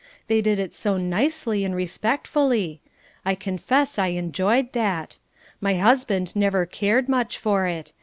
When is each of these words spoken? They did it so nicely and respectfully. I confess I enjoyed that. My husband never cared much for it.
They 0.25 0.41
did 0.41 0.57
it 0.57 0.73
so 0.73 0.97
nicely 0.97 1.63
and 1.63 1.75
respectfully. 1.75 2.81
I 3.23 3.35
confess 3.35 3.99
I 3.99 4.07
enjoyed 4.07 4.73
that. 4.73 5.19
My 5.59 5.75
husband 5.75 6.35
never 6.35 6.65
cared 6.65 7.07
much 7.07 7.37
for 7.37 7.67
it. 7.67 7.93